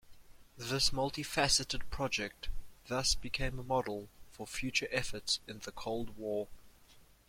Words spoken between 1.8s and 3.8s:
project thus became a